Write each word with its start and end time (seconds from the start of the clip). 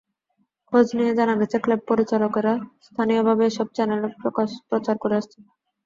খোঁজ 0.73 0.87
নিয়ে 0.97 1.13
জানা 1.19 1.33
গেছে, 1.39 1.57
কেব্ল 1.57 1.81
পরিচালকেরা 1.89 2.53
স্থানীয়ভাবে 2.87 3.43
এসব 3.47 3.67
চ্যানেল 3.75 4.01
প্রচার 4.69 4.95
করে 5.03 5.15
আসছেন। 5.19 5.41